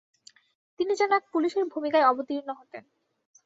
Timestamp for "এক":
1.13-1.25